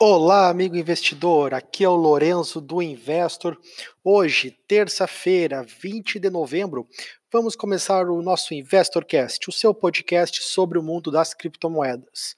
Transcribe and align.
Olá, 0.00 0.48
amigo 0.48 0.76
investidor. 0.76 1.54
Aqui 1.54 1.84
é 1.84 1.88
o 1.88 1.94
Lorenzo 1.94 2.60
do 2.60 2.82
Investor. 2.82 3.56
Hoje, 4.02 4.50
terça-feira, 4.66 5.62
20 5.62 6.18
de 6.18 6.28
novembro, 6.28 6.88
vamos 7.32 7.54
começar 7.54 8.10
o 8.10 8.20
nosso 8.20 8.52
InvestorCast, 8.52 9.48
o 9.48 9.52
seu 9.52 9.72
podcast 9.72 10.42
sobre 10.42 10.80
o 10.80 10.82
mundo 10.82 11.12
das 11.12 11.32
criptomoedas. 11.32 12.34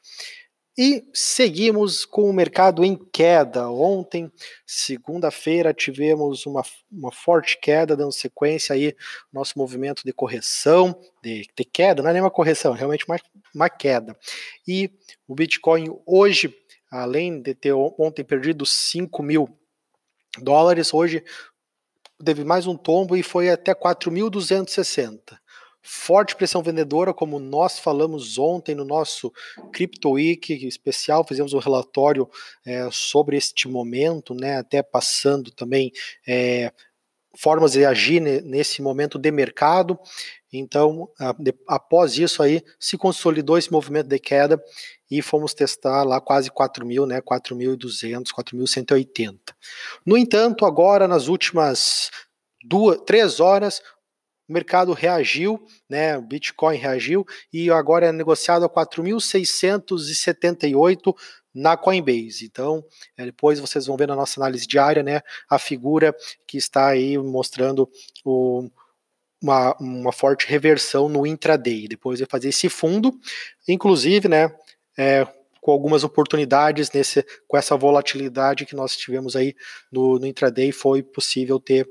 E 0.79 1.03
seguimos 1.15 2.05
com 2.05 2.29
o 2.29 2.33
mercado 2.33 2.85
em 2.85 2.95
queda. 2.95 3.71
Ontem, 3.71 4.31
segunda-feira, 4.67 5.73
tivemos 5.73 6.45
uma, 6.45 6.63
uma 6.93 7.11
forte 7.11 7.59
queda, 7.59 7.97
dando 7.97 8.13
sequência 8.13 8.75
aí 8.75 8.95
nosso 9.33 9.59
movimento 9.59 10.03
de 10.04 10.13
correção, 10.13 10.95
de, 11.23 11.49
de 11.57 11.65
queda, 11.65 12.03
não 12.03 12.11
é 12.11 12.13
nem 12.13 12.21
uma 12.23 12.31
correção, 12.31 12.75
é 12.75 12.79
realmente 12.79 13.07
uma, 13.09 13.17
uma 13.54 13.71
queda. 13.71 14.15
E 14.69 14.91
o 15.27 15.35
Bitcoin 15.35 15.87
hoje 16.05 16.55
além 17.01 17.41
de 17.41 17.55
ter 17.55 17.73
ontem 17.73 18.24
perdido 18.24 18.65
5 18.65 19.23
mil 19.23 19.48
dólares, 20.39 20.93
hoje 20.93 21.25
teve 22.25 22.45
mais 22.45 22.66
um 22.66 22.77
tombo 22.77 23.16
e 23.16 23.23
foi 23.23 23.51
até 23.51 23.75
4.260. 23.75 25.38
Forte 25.83 26.35
pressão 26.35 26.62
vendedora, 26.62 27.15
como 27.15 27.38
nós 27.38 27.79
falamos 27.79 28.38
ontem 28.38 28.74
no 28.74 28.85
nosso 28.85 29.33
Crypto 29.73 30.11
Week 30.12 30.66
especial, 30.66 31.24
fizemos 31.24 31.52
um 31.52 31.61
relatório 31.61 32.29
é, 32.65 32.88
sobre 32.91 33.37
este 33.37 33.69
momento, 33.69 34.35
né, 34.35 34.57
até 34.57 34.83
passando 34.83 35.52
também 35.52 35.93
é, 36.27 36.73
formas 37.39 37.73
de 37.73 37.85
agir 37.85 38.21
nesse 38.21 38.81
momento 38.81 39.19
de 39.19 39.31
mercado. 39.31 39.99
Então, 40.53 41.09
após 41.69 42.19
isso 42.19 42.43
aí, 42.43 42.63
se 42.81 42.97
consolidou 42.97 43.59
esse 43.59 43.71
movimento 43.71 44.09
de 44.09 44.19
queda 44.19 44.59
e 45.11 45.21
fomos 45.23 45.55
testar 45.55 46.03
lá 46.03 46.21
quase 46.21 46.51
4 46.51 46.87
mil, 46.87 47.07
né, 47.07 47.21
4.200, 47.21 48.33
4.180. 48.33 49.39
No 50.05 50.17
entanto, 50.17 50.65
agora 50.65 51.07
nas 51.07 51.29
últimas 51.29 52.10
duas, 52.65 52.99
três 53.07 53.38
horas, 53.38 53.80
o 54.49 54.53
mercado 54.53 54.93
reagiu, 54.93 55.60
né, 55.91 56.16
o 56.16 56.23
Bitcoin 56.23 56.77
reagiu 56.77 57.27
e 57.53 57.69
agora 57.71 58.07
é 58.07 58.13
negociado 58.13 58.65
a 58.65 58.69
4.678 58.69 61.15
na 61.57 61.74
Coinbase. 61.76 62.45
Então, 62.45 62.85
é, 63.16 63.24
depois 63.24 63.59
vocês 63.59 63.87
vão 63.87 63.96
ver 63.96 64.06
na 64.06 64.14
nossa 64.14 64.38
análise 64.38 64.66
diária, 64.66 65.02
né, 65.02 65.22
a 65.48 65.58
figura 65.58 66.14
que 66.46 66.58
está 66.58 66.88
aí 66.88 67.16
mostrando 67.16 67.88
o 68.24 68.68
uma, 69.42 69.76
uma, 69.78 70.12
forte 70.12 70.46
reversão 70.46 71.08
no 71.08 71.26
intraday. 71.26 71.86
Depois 71.86 72.18
de 72.18 72.26
fazer 72.26 72.48
esse 72.48 72.68
fundo, 72.68 73.12
inclusive, 73.68 74.28
né, 74.28 74.50
é, 74.98 75.26
com 75.60 75.70
algumas 75.70 76.04
oportunidades 76.04 76.90
nesse, 76.90 77.24
com 77.46 77.56
essa 77.56 77.76
volatilidade 77.76 78.64
que 78.64 78.74
nós 78.74 78.96
tivemos 78.96 79.36
aí 79.36 79.54
no, 79.92 80.18
no 80.18 80.26
intraday, 80.26 80.72
foi 80.72 81.02
possível 81.02 81.60
ter 81.60 81.86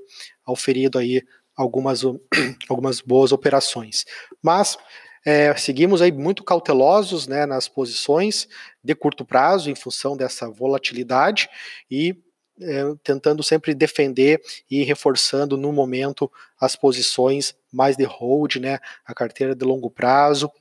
auferido 0.46 0.98
aí 0.98 1.22
algumas, 1.56 2.02
algumas 2.68 3.00
boas 3.00 3.32
operações. 3.32 4.06
Mas 4.42 4.78
é, 5.26 5.56
seguimos 5.58 6.04
aí 6.04 6.12
muito 6.12 6.44
cautelosos 6.44 7.28
né, 7.28 7.48
nas 7.48 7.68
posições 7.68 8.48
de 8.84 8.94
curto 8.94 9.26
prazo 9.26 9.72
em 9.72 9.76
função 9.76 10.16
dessa 10.16 10.48
volatilidade 10.48 11.50
e 11.90 12.16
é, 12.62 12.84
tentando 13.04 13.44
sempre 13.44 13.74
defender 13.74 14.40
e 14.70 14.84
reforçando 14.84 15.58
no 15.58 15.74
momento 15.74 16.32
as 16.62 16.76
posições 16.76 17.56
mais 17.74 17.98
de 17.98 18.04
hold, 18.04 18.58
né, 18.58 18.80
a 19.04 19.14
carteira 19.16 19.56
de 19.56 19.66
longo 19.66 19.90
prazo 19.90 20.52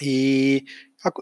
e 0.00 0.64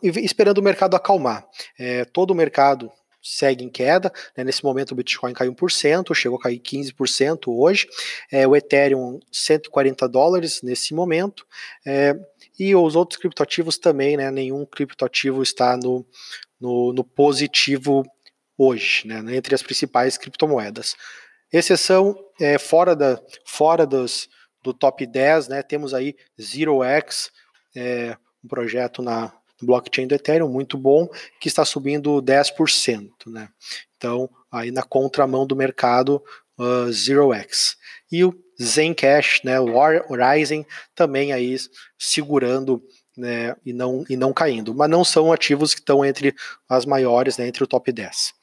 esperando 0.05 0.59
o 0.59 0.63
mercado 0.63 0.97
acalmar. 0.97 1.47
É, 1.79 2.05
todo 2.05 2.33
o 2.33 2.35
mercado 2.35 2.91
segue 3.27 3.65
em 3.65 3.69
queda. 3.69 4.13
Né? 4.37 4.45
Nesse 4.45 4.65
momento 4.65 4.93
o 4.93 4.95
Bitcoin 4.95 5.33
caiu 5.33 5.53
1%, 5.55 6.15
chegou 6.15 6.39
a 6.39 6.43
cair 6.43 6.61
15% 6.61 7.49
hoje. 7.49 7.89
É, 8.31 8.47
o 8.47 8.55
Ethereum 8.55 9.19
140 9.33 10.09
dólares 10.09 10.63
nesse 10.63 10.95
momento. 10.95 11.47
É, 11.85 12.15
e 12.59 12.75
os 12.75 12.97
outros 12.97 13.21
criptoativos 13.21 13.77
também, 13.77 14.17
né? 14.17 14.31
Nenhum 14.31 14.65
criptoativo 14.65 15.43
está 15.43 15.77
no, 15.77 16.07
no, 16.61 16.93
no 16.93 17.05
positivo 17.05 18.03
hoje, 18.57 19.07
né? 19.07 19.23
Entre 19.37 19.55
as 19.55 19.63
principais 19.63 20.17
criptomoedas. 20.17 20.97
Exceção 21.53 22.17
é, 22.41 22.59
fora, 22.59 22.97
da, 22.97 23.21
fora 23.45 23.87
dos, 23.87 24.29
do 24.63 24.73
top 24.73 25.07
10, 25.07 25.49
né? 25.49 25.63
Temos 25.63 25.93
aí 25.93 26.17
ZeroX, 26.41 27.31
é, 27.75 28.17
um 28.43 28.49
projeto 28.49 29.03
na, 29.03 29.33
blockchain 29.63 30.07
do 30.07 30.15
Ethereum 30.15 30.49
muito 30.49 30.77
bom, 30.77 31.09
que 31.41 31.49
está 31.49 31.65
subindo 31.65 32.23
10%, 32.23 33.11
né? 33.27 33.49
Então, 33.97 34.29
aí 34.51 34.71
na 34.71 34.83
contramão 34.83 35.47
do 35.47 35.57
mercado 35.57 36.23
uh, 36.59 36.93
Zero 36.93 37.33
X. 37.33 37.77
E 38.11 38.25
o 38.25 38.35
Zencash, 38.63 39.41
né, 39.45 39.61
o 39.61 39.75
Horizon, 39.75 40.65
também 40.95 41.33
aí 41.33 41.57
segurando 41.99 42.83
né, 43.17 43.57
e, 43.65 43.73
não, 43.73 44.05
e 44.09 44.17
não 44.17 44.33
caindo. 44.33 44.75
Mas 44.75 44.91
não 44.91 45.05
são 45.05 45.33
ativos 45.33 45.75
que 45.75 45.81
estão 45.81 46.05
entre 46.05 46.35
as 46.69 46.85
maiores, 46.85 47.37
né, 47.37 47.47
entre 47.47 47.65
o 47.65 47.67
top 47.67 47.91
10. 47.91 48.35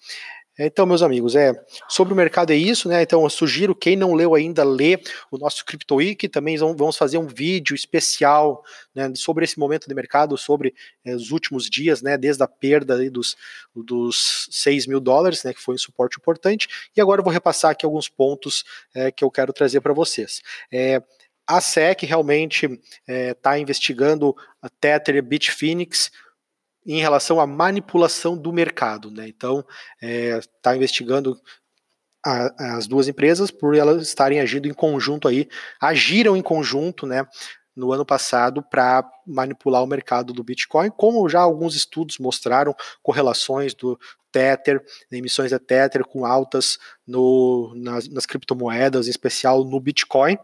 Então, 0.58 0.86
meus 0.86 1.02
amigos, 1.02 1.36
é 1.36 1.52
sobre 1.90 2.14
o 2.14 2.16
mercado 2.16 2.52
é 2.52 2.56
isso, 2.56 2.88
né? 2.88 3.02
Então, 3.02 3.24
eu 3.24 3.30
sugiro 3.30 3.74
quem 3.74 3.96
não 3.96 4.14
leu 4.14 4.36
ainda 4.36 4.64
lê 4.64 5.02
o 5.32 5.38
nosso 5.38 5.66
Crypto 5.66 5.96
Week. 5.96 6.30
Também 6.30 6.58
vamos 6.58 6.96
fazer 6.96 7.18
um 7.18 7.26
vídeo 7.26 7.76
especial 7.76 8.64
né, 8.94 9.12
sobre 9.16 9.46
esse 9.46 9.58
momento 9.58 9.88
de 9.88 9.96
mercado, 9.96 10.38
sobre 10.38 10.76
é, 11.04 11.16
os 11.16 11.32
últimos 11.32 11.68
dias, 11.68 12.04
né? 12.04 12.18
Desde 12.20 12.44
a 12.44 12.48
perda 12.48 12.98
aí, 12.98 13.10
dos, 13.10 13.36
dos 13.76 14.48
6 14.52 14.86
mil 14.86 15.00
dólares, 15.00 15.44
né? 15.44 15.54
Que 15.54 15.62
foi 15.62 15.74
um 15.74 15.80
suporte 15.80 16.18
importante. 16.20 16.68
E 16.96 17.02
agora 17.02 17.22
eu 17.22 17.24
vou 17.24 17.34
repassar 17.34 17.72
aqui 17.72 17.84
alguns 17.84 18.08
pontos 18.08 18.64
é, 18.94 19.12
que 19.12 19.24
eu 19.24 19.32
quero 19.32 19.52
trazer 19.52 19.82
para 19.82 19.94
vocês. 19.94 20.44
É, 20.72 21.02
a 21.48 21.60
SEC 21.60 22.04
realmente 22.04 22.80
está 23.06 23.60
investigando 23.60 24.34
a 24.62 24.70
Tether 24.70 25.16
e 25.16 25.22
Bitfinex 25.22 26.10
em 26.86 27.00
relação 27.00 27.40
à 27.40 27.48
manipulação 27.48 28.38
do 28.38 28.52
mercado. 28.52 29.10
Né? 29.10 29.28
Então, 29.28 29.66
está 30.02 30.74
é, 30.74 30.76
investigando 30.76 31.40
a, 32.26 32.78
as 32.78 32.88
duas 32.88 33.08
empresas 33.08 33.52
por 33.52 33.76
elas 33.76 34.02
estarem 34.02 34.40
agindo 34.40 34.68
em 34.68 34.74
conjunto 34.74 35.28
aí, 35.28 35.48
agiram 35.82 36.38
em 36.38 36.42
conjunto, 36.42 37.06
né? 37.06 37.28
No 37.76 37.92
ano 37.92 38.06
passado, 38.06 38.62
para 38.62 39.04
manipular 39.26 39.84
o 39.84 39.88
mercado 39.88 40.32
do 40.32 40.44
Bitcoin, 40.44 40.92
como 40.92 41.28
já 41.28 41.42
alguns 41.42 41.76
estudos 41.76 42.20
mostraram 42.20 42.76
correlações 43.02 43.74
do 43.74 44.00
Tether, 44.32 44.84
emissões 45.12 45.50
de 45.50 45.58
Tether 45.58 46.06
com 46.06 46.24
altas 46.24 46.78
no, 47.06 47.74
nas, 47.76 48.08
nas 48.08 48.28
criptomoedas, 48.28 49.08
em 49.08 49.10
especial 49.10 49.66
no 49.66 49.80
Bitcoin. 49.80 50.38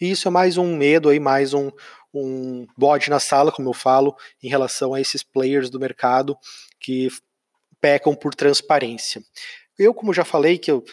E 0.00 0.10
isso 0.10 0.28
é 0.28 0.30
mais 0.30 0.56
um 0.56 0.76
medo 0.76 1.08
aí, 1.08 1.20
mais 1.20 1.54
um, 1.54 1.70
um 2.12 2.66
bode 2.76 3.10
na 3.10 3.20
sala, 3.20 3.52
como 3.52 3.68
eu 3.68 3.74
falo, 3.74 4.16
em 4.42 4.48
relação 4.48 4.94
a 4.94 5.00
esses 5.00 5.22
players 5.22 5.70
do 5.70 5.80
mercado 5.80 6.36
que 6.80 7.08
pecam 7.80 8.14
por 8.14 8.34
transparência. 8.34 9.22
Eu, 9.78 9.94
como 9.94 10.14
já 10.14 10.24
falei, 10.24 10.58
que 10.58 10.70
eu 10.70 10.84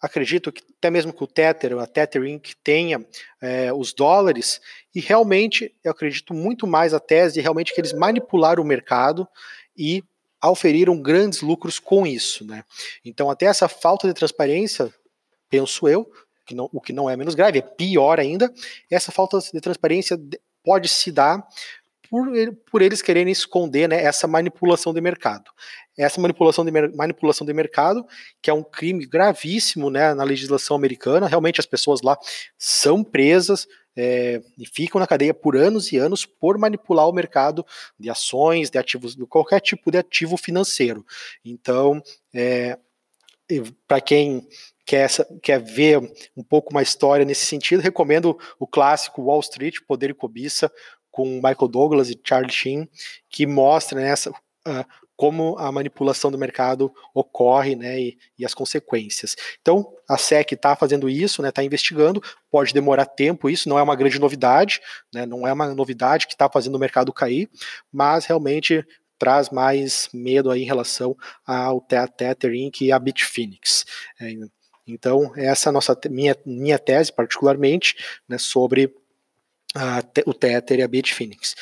acredito 0.00 0.52
que 0.52 0.62
até 0.76 0.90
mesmo 0.90 1.14
que 1.14 1.24
o 1.24 1.26
Tether, 1.26 1.78
a 1.78 1.86
Tether 1.86 2.24
Inc. 2.24 2.52
tenha 2.62 3.04
é, 3.40 3.72
os 3.72 3.94
dólares, 3.94 4.60
e 4.94 5.00
realmente 5.00 5.74
eu 5.82 5.90
acredito 5.90 6.34
muito 6.34 6.66
mais 6.66 6.92
a 6.92 7.00
tese 7.00 7.34
de 7.34 7.40
realmente 7.40 7.74
que 7.74 7.80
eles 7.80 7.94
manipularam 7.94 8.62
o 8.62 8.66
mercado 8.66 9.26
e 9.76 10.04
auferiram 10.42 11.00
grandes 11.00 11.40
lucros 11.40 11.78
com 11.78 12.06
isso. 12.06 12.44
Né? 12.44 12.64
Então, 13.02 13.30
até 13.30 13.46
essa 13.46 13.66
falta 13.66 14.06
de 14.06 14.12
transparência, 14.12 14.92
penso 15.48 15.88
eu, 15.88 16.06
que 16.44 16.54
não, 16.54 16.68
o 16.72 16.80
que 16.80 16.92
não 16.92 17.08
é 17.08 17.16
menos 17.16 17.34
grave, 17.34 17.58
é 17.58 17.62
pior 17.62 18.20
ainda, 18.20 18.52
essa 18.90 19.10
falta 19.10 19.38
de 19.38 19.60
transparência 19.60 20.18
pode 20.62 20.88
se 20.88 21.10
dar 21.12 21.46
por, 22.08 22.28
por 22.70 22.82
eles 22.82 23.02
quererem 23.02 23.32
esconder 23.32 23.88
né, 23.88 24.02
essa 24.02 24.28
manipulação 24.28 24.94
de 24.94 25.00
mercado. 25.00 25.50
Essa 25.98 26.20
manipulação 26.20 26.64
de, 26.64 26.70
manipulação 26.70 27.46
de 27.46 27.52
mercado, 27.52 28.06
que 28.40 28.50
é 28.50 28.54
um 28.54 28.62
crime 28.62 29.06
gravíssimo 29.06 29.90
né, 29.90 30.14
na 30.14 30.22
legislação 30.22 30.76
americana, 30.76 31.26
realmente 31.26 31.60
as 31.60 31.66
pessoas 31.66 32.02
lá 32.02 32.16
são 32.58 33.02
presas, 33.02 33.66
é, 33.96 34.42
e 34.58 34.66
ficam 34.66 35.00
na 35.00 35.06
cadeia 35.06 35.32
por 35.32 35.56
anos 35.56 35.92
e 35.92 35.96
anos 35.96 36.26
por 36.26 36.58
manipular 36.58 37.08
o 37.08 37.12
mercado 37.12 37.64
de 37.98 38.10
ações, 38.10 38.70
de 38.70 38.78
ativos, 38.78 39.14
de 39.14 39.24
qualquer 39.26 39.60
tipo 39.60 39.90
de 39.90 39.98
ativo 39.98 40.36
financeiro. 40.36 41.06
Então, 41.44 42.02
é, 42.34 42.78
para 43.86 44.00
quem 44.00 44.46
quer, 44.84 45.08
quer 45.42 45.60
ver 45.60 45.98
um 46.36 46.42
pouco 46.42 46.70
uma 46.70 46.82
história 46.82 47.24
nesse 47.24 47.46
sentido, 47.46 47.80
recomendo 47.80 48.38
o 48.58 48.66
clássico 48.66 49.22
Wall 49.22 49.40
Street, 49.40 49.76
Poder 49.86 50.10
e 50.10 50.14
Cobiça, 50.14 50.70
com 51.10 51.36
Michael 51.36 51.68
Douglas 51.68 52.10
e 52.10 52.20
Charlie 52.22 52.52
Sheen, 52.52 52.88
que 53.30 53.46
mostra 53.46 54.00
nessa 54.00 54.30
né, 54.30 54.80
uh, 54.80 55.04
como 55.16 55.56
a 55.58 55.70
manipulação 55.70 56.30
do 56.30 56.38
mercado 56.38 56.92
ocorre 57.14 57.76
né, 57.76 58.00
e, 58.00 58.18
e 58.38 58.44
as 58.44 58.52
consequências. 58.52 59.36
Então, 59.60 59.92
a 60.08 60.18
SEC 60.18 60.52
está 60.52 60.74
fazendo 60.74 61.08
isso, 61.08 61.34
está 61.34 61.42
né, 61.42 61.52
tá 61.52 61.62
investigando, 61.62 62.22
pode 62.50 62.74
demorar 62.74 63.06
tempo, 63.06 63.48
isso 63.48 63.68
não 63.68 63.78
é 63.78 63.82
uma 63.82 63.94
grande 63.94 64.18
novidade, 64.18 64.80
né, 65.12 65.24
não 65.24 65.46
é 65.46 65.52
uma 65.52 65.72
novidade 65.72 66.26
que 66.26 66.34
está 66.34 66.48
fazendo 66.50 66.74
o 66.74 66.80
mercado 66.80 67.12
cair, 67.12 67.48
mas 67.92 68.26
realmente 68.26 68.84
traz 69.18 69.50
mais 69.50 70.08
medo 70.12 70.50
aí 70.50 70.62
em 70.62 70.66
relação 70.66 71.16
ao 71.46 71.80
Tether 71.80 72.52
Inc. 72.52 72.80
e 72.80 72.90
a 72.90 72.98
Bitfinex. 72.98 73.86
É, 74.20 74.34
então, 74.86 75.32
essa 75.36 75.68
é 75.68 75.70
a 75.70 75.72
nossa, 75.72 75.98
minha, 76.10 76.36
minha 76.44 76.78
tese, 76.78 77.12
particularmente, 77.12 77.96
né, 78.28 78.38
sobre 78.38 78.94
a, 79.74 80.02
o 80.26 80.34
Tether 80.34 80.78
e 80.78 80.82
a 80.82 80.88
Bitfinex. 80.88 81.54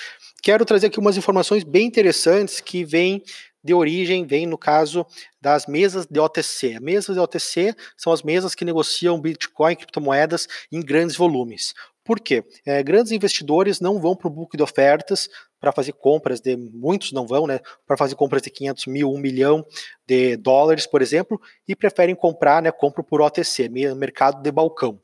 Quero 0.43 0.65
trazer 0.65 0.89
aqui 0.89 0.99
umas 0.99 1.17
informações 1.17 1.63
bem 1.63 1.87
interessantes 1.87 2.61
que 2.61 2.85
vêm 2.85 3.23
de 3.65 3.73
origem, 3.73 4.27
vem 4.27 4.45
no 4.45 4.59
caso 4.59 5.07
das 5.41 5.67
mesas 5.67 6.05
de 6.05 6.19
OTC. 6.19 6.81
Mesas 6.81 7.15
de 7.15 7.21
OTC 7.21 7.77
são 7.97 8.13
as 8.13 8.23
mesas 8.23 8.55
que 8.55 8.65
negociam 8.65 9.21
Bitcoin 9.21 9.73
e 9.73 9.77
criptomoedas 9.77 10.49
em 10.73 10.81
grandes 10.81 11.17
volumes. 11.17 11.75
Por 12.05 12.19
quê? 12.19 12.45
É, 12.67 12.83
grandes 12.83 13.13
investidores 13.13 13.81
não 13.81 14.01
vão 14.01 14.17
para 14.17 14.27
o 14.27 14.31
book 14.31 14.57
de 14.57 14.63
ofertas 14.63 15.29
para 15.63 15.71
fazer 15.71 15.93
compras 15.93 16.41
de 16.41 16.57
muitos 16.57 17.13
não 17.13 17.25
vão, 17.25 17.47
né? 17.47 17.61
Para 17.87 17.97
fazer 17.97 18.17
compras 18.17 18.43
de 18.43 18.51
500 18.51 18.87
mil, 18.87 19.13
1 19.13 19.19
milhão 19.19 19.65
de 20.05 20.37
dólares, 20.37 20.89
por 20.89 21.01
exemplo, 21.01 21.41
e 21.69 21.77
preferem 21.77 22.17
comprar, 22.17 22.61
né? 22.61 22.73
Compram 22.73 23.05
por 23.05 23.23
OTC, 23.23 23.69
mercado 23.69 24.43
de 24.43 24.51
balcão. 24.51 25.01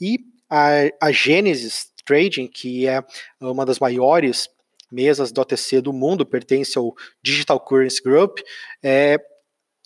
E 0.00 0.18
a, 0.50 0.70
a 1.00 1.12
Genesis 1.12 1.92
Trading, 2.04 2.48
que 2.48 2.88
é 2.88 3.00
uma 3.40 3.64
das 3.64 3.78
maiores 3.78 4.48
mesas 4.90 5.30
de 5.30 5.40
OTC 5.40 5.80
do 5.80 5.92
mundo, 5.92 6.26
pertence 6.26 6.76
ao 6.76 6.92
Digital 7.22 7.60
Currency 7.60 8.02
Group, 8.02 8.40
é, 8.82 9.18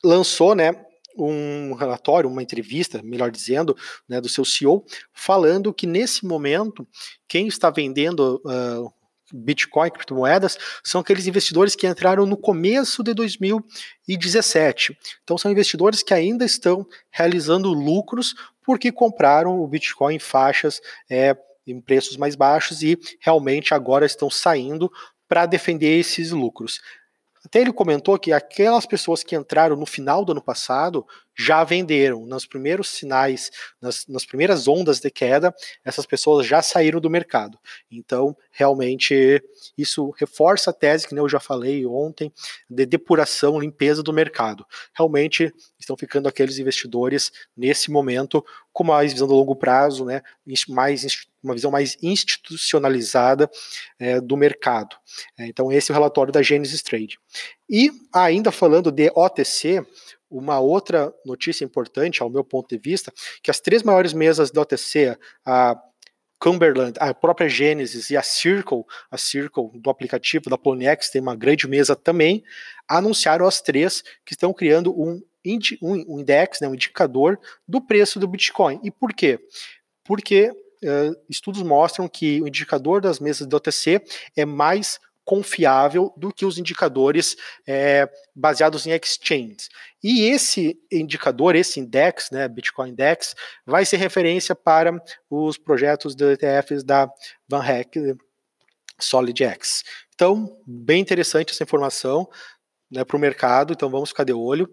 lançou, 0.02 0.54
né? 0.54 0.72
um 1.18 1.72
relatório, 1.72 2.28
uma 2.28 2.42
entrevista, 2.42 3.00
melhor 3.02 3.30
dizendo, 3.30 3.74
né, 4.06 4.20
do 4.20 4.28
seu 4.28 4.44
CEO, 4.44 4.84
falando 5.14 5.72
que 5.72 5.86
nesse 5.86 6.26
momento 6.26 6.86
quem 7.26 7.46
está 7.46 7.70
vendendo 7.70 8.40
uh, 8.44 8.92
Bitcoin, 9.32 9.90
criptomoedas, 9.90 10.58
são 10.84 11.00
aqueles 11.00 11.26
investidores 11.26 11.74
que 11.74 11.86
entraram 11.86 12.26
no 12.26 12.36
começo 12.36 13.02
de 13.02 13.12
2017. 13.14 14.96
Então, 15.24 15.36
são 15.36 15.50
investidores 15.50 16.02
que 16.02 16.14
ainda 16.14 16.44
estão 16.44 16.86
realizando 17.10 17.72
lucros 17.72 18.34
porque 18.64 18.90
compraram 18.90 19.60
o 19.60 19.66
Bitcoin 19.66 20.16
em 20.16 20.18
faixas 20.18 20.80
é, 21.08 21.36
em 21.66 21.80
preços 21.80 22.16
mais 22.16 22.36
baixos 22.36 22.82
e 22.82 22.98
realmente 23.20 23.74
agora 23.74 24.06
estão 24.06 24.30
saindo 24.30 24.90
para 25.28 25.46
defender 25.46 25.98
esses 25.98 26.30
lucros. 26.30 26.80
Até 27.44 27.60
ele 27.60 27.72
comentou 27.72 28.18
que 28.18 28.32
aquelas 28.32 28.86
pessoas 28.86 29.22
que 29.22 29.36
entraram 29.36 29.76
no 29.76 29.86
final 29.86 30.24
do 30.24 30.32
ano 30.32 30.42
passado 30.42 31.06
já 31.36 31.62
venderam. 31.64 32.24
Nos 32.26 32.46
primeiros 32.46 32.88
sinais, 32.88 33.50
nas, 33.80 34.06
nas, 34.06 34.24
primeiras 34.24 34.66
ondas 34.66 35.00
de 35.00 35.10
queda, 35.10 35.54
essas 35.84 36.06
pessoas 36.06 36.46
já 36.46 36.62
saíram 36.62 37.00
do 37.00 37.10
mercado. 37.10 37.58
Então, 37.90 38.36
realmente, 38.50 39.42
isso 39.76 40.10
reforça 40.18 40.70
a 40.70 40.72
tese 40.72 41.06
que 41.06 41.14
eu 41.16 41.28
já 41.28 41.38
falei 41.38 41.84
ontem 41.84 42.32
de 42.68 42.86
depuração, 42.86 43.60
limpeza 43.60 44.02
do 44.02 44.12
mercado. 44.12 44.64
Realmente 44.94 45.52
estão 45.78 45.96
ficando 45.96 46.28
aqueles 46.28 46.58
investidores 46.58 47.30
nesse 47.56 47.90
momento 47.90 48.44
com 48.72 48.84
mais 48.84 49.12
visão 49.12 49.26
do 49.26 49.34
longo 49.34 49.56
prazo, 49.56 50.04
né, 50.04 50.22
mais 50.68 51.02
uma 51.42 51.54
visão 51.54 51.70
mais 51.70 51.96
institucionalizada 52.02 53.48
é, 53.98 54.20
do 54.20 54.36
mercado. 54.36 54.96
É, 55.38 55.46
então, 55.46 55.70
esse 55.72 55.90
é 55.90 55.94
o 55.94 55.96
relatório 55.96 56.32
da 56.32 56.42
Genesis 56.42 56.82
Trade. 56.82 57.18
E, 57.70 57.90
ainda 58.12 58.50
falando 58.50 58.90
de 58.90 59.10
OTC, 59.14 59.86
uma 60.30 60.58
outra 60.58 61.12
notícia 61.24 61.64
importante, 61.64 62.22
ao 62.22 62.30
meu 62.30 62.44
ponto 62.44 62.68
de 62.68 62.78
vista, 62.78 63.12
que 63.42 63.50
as 63.50 63.60
três 63.60 63.82
maiores 63.82 64.12
mesas 64.12 64.50
da 64.50 64.62
OTC, 64.62 65.16
a 65.44 65.76
Cumberland, 66.38 66.98
a 67.00 67.14
própria 67.14 67.48
Genesis 67.48 68.10
e 68.10 68.16
a 68.16 68.22
Circle, 68.22 68.84
a 69.10 69.16
Circle 69.16 69.70
do 69.74 69.88
aplicativo 69.88 70.50
da 70.50 70.58
Ponyx 70.58 71.10
tem 71.10 71.20
uma 71.20 71.34
grande 71.34 71.66
mesa 71.66 71.96
também, 71.96 72.44
anunciaram 72.86 73.46
as 73.46 73.60
três 73.60 74.02
que 74.24 74.34
estão 74.34 74.52
criando 74.52 74.92
um, 74.92 75.22
um 75.82 76.20
index, 76.20 76.60
né, 76.60 76.68
um 76.68 76.74
indicador 76.74 77.38
do 77.66 77.80
preço 77.80 78.18
do 78.20 78.28
Bitcoin. 78.28 78.80
E 78.82 78.90
por 78.90 79.14
quê? 79.14 79.38
Porque 80.04 80.50
uh, 80.50 81.16
estudos 81.28 81.62
mostram 81.62 82.08
que 82.08 82.42
o 82.42 82.48
indicador 82.48 83.00
das 83.00 83.18
mesas 83.18 83.46
do 83.46 83.56
OTC 83.56 84.02
é 84.36 84.44
mais 84.44 85.00
confiável 85.26 86.14
do 86.16 86.32
que 86.32 86.46
os 86.46 86.56
indicadores 86.56 87.36
é, 87.66 88.08
baseados 88.32 88.86
em 88.86 88.92
exchanges. 88.92 89.68
E 90.02 90.28
esse 90.30 90.78
indicador, 90.90 91.56
esse 91.56 91.80
index, 91.80 92.30
né, 92.30 92.46
Bitcoin 92.46 92.90
Index, 92.90 93.34
vai 93.66 93.84
ser 93.84 93.96
referência 93.96 94.54
para 94.54 95.02
os 95.28 95.58
projetos 95.58 96.14
de 96.14 96.32
ETFs 96.32 96.84
da 96.84 97.10
Van 97.48 97.66
Eck 97.66 98.16
SolidX. 99.00 99.82
Então, 100.14 100.56
bem 100.64 101.00
interessante 101.00 101.50
essa 101.50 101.64
informação 101.64 102.30
né, 102.88 103.04
para 103.04 103.16
o 103.16 103.20
mercado, 103.20 103.72
então 103.72 103.90
vamos 103.90 104.10
ficar 104.10 104.22
de 104.22 104.32
olho. 104.32 104.72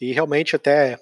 E 0.00 0.12
realmente 0.12 0.56
até 0.56 0.98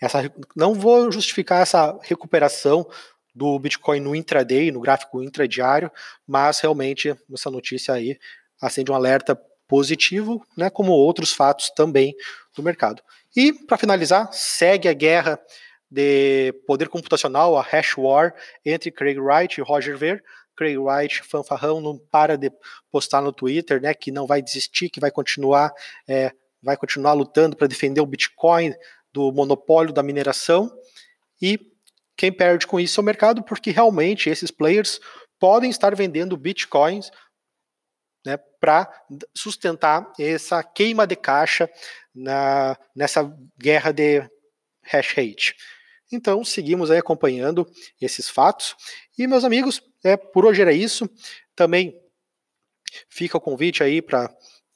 essa 0.00 0.32
não 0.56 0.72
vou 0.72 1.12
justificar 1.12 1.60
essa 1.60 1.98
recuperação 2.02 2.88
do 3.34 3.58
Bitcoin 3.58 4.00
no 4.00 4.14
intraday, 4.14 4.70
no 4.70 4.80
gráfico 4.80 5.22
intradiário, 5.22 5.90
mas 6.26 6.60
realmente 6.60 7.14
essa 7.32 7.50
notícia 7.50 7.94
aí 7.94 8.18
acende 8.60 8.90
um 8.90 8.94
alerta 8.94 9.38
positivo, 9.66 10.44
né, 10.56 10.70
como 10.70 10.92
outros 10.92 11.32
fatos 11.32 11.70
também 11.70 12.14
do 12.54 12.62
mercado. 12.62 13.02
E 13.36 13.52
para 13.52 13.76
finalizar, 13.76 14.28
segue 14.32 14.88
a 14.88 14.92
guerra 14.92 15.38
de 15.90 16.52
poder 16.66 16.88
computacional, 16.88 17.56
a 17.56 17.62
hash 17.62 17.96
war 17.96 18.34
entre 18.64 18.90
Craig 18.90 19.18
Wright 19.18 19.60
e 19.60 19.64
Roger 19.64 19.96
Ver. 19.96 20.22
Craig 20.56 20.78
Wright, 20.78 21.22
fanfarrão, 21.22 21.80
não 21.80 21.98
para 21.98 22.36
de 22.36 22.50
postar 22.90 23.20
no 23.20 23.32
Twitter, 23.32 23.80
né, 23.80 23.92
que 23.92 24.12
não 24.12 24.26
vai 24.26 24.40
desistir, 24.40 24.88
que 24.88 25.00
vai 25.00 25.10
continuar, 25.10 25.72
é, 26.06 26.32
vai 26.62 26.76
continuar 26.76 27.12
lutando 27.12 27.56
para 27.56 27.66
defender 27.66 28.00
o 28.00 28.06
Bitcoin 28.06 28.72
do 29.12 29.32
monopólio 29.32 29.92
da 29.92 30.02
mineração. 30.02 30.70
E 31.42 31.58
quem 32.16 32.32
perde 32.32 32.66
com 32.66 32.78
isso 32.78 33.00
é 33.00 33.02
o 33.02 33.04
mercado, 33.04 33.42
porque 33.42 33.70
realmente 33.70 34.30
esses 34.30 34.50
players 34.50 35.00
podem 35.38 35.70
estar 35.70 35.94
vendendo 35.94 36.36
bitcoins 36.36 37.10
né, 38.24 38.38
para 38.58 38.90
sustentar 39.36 40.10
essa 40.18 40.62
queima 40.62 41.06
de 41.06 41.16
caixa 41.16 41.68
na, 42.14 42.78
nessa 42.94 43.30
guerra 43.58 43.92
de 43.92 44.22
hash 44.82 45.12
rate. 45.12 45.54
Então, 46.10 46.44
seguimos 46.44 46.90
aí 46.90 46.98
acompanhando 46.98 47.68
esses 48.00 48.28
fatos. 48.28 48.74
E, 49.18 49.26
meus 49.26 49.44
amigos, 49.44 49.82
é, 50.04 50.16
por 50.16 50.46
hoje 50.46 50.62
era 50.62 50.72
isso. 50.72 51.08
Também 51.56 52.00
fica 53.08 53.36
o 53.36 53.40
convite 53.40 53.82
aí 53.82 54.00
para 54.00 54.24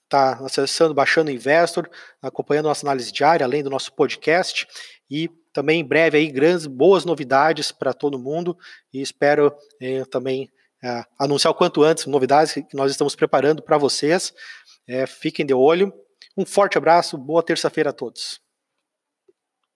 estar 0.05 0.39
tá 0.39 0.45
acessando, 0.45 0.95
baixando 0.95 1.31
o 1.31 1.35
Investor, 1.35 1.89
acompanhando 2.21 2.67
nossa 2.67 2.85
análise 2.85 3.13
diária, 3.13 3.45
além 3.45 3.63
do 3.63 3.71
nosso 3.71 3.93
podcast. 3.93 4.67
E 5.11 5.31
também 5.53 5.81
em 5.81 5.85
breve 5.85 6.19
aí 6.19 6.29
grandes, 6.31 6.67
boas 6.67 7.05
novidades 7.05 7.73
para 7.73 7.93
todo 7.93 8.19
mundo 8.19 8.57
e 8.93 9.01
espero 9.01 9.55
eh, 9.81 10.05
também 10.05 10.51
eh, 10.83 11.05
anunciar 11.19 11.51
o 11.51 11.55
quanto 11.55 11.83
antes 11.83 12.07
novidades 12.07 12.53
que 12.55 12.77
nós 12.77 12.91
estamos 12.91 13.17
preparando 13.17 13.63
para 13.63 13.79
vocês. 13.79 14.33
Eh, 14.87 15.07
fiquem 15.07 15.45
de 15.45 15.55
olho. 15.55 15.93
Um 16.37 16.47
forte 16.47 16.79
abraço, 16.79 17.19
boa 17.19 17.43
terça-feira 17.43 17.91
a 17.91 17.93
todos. 17.93 18.41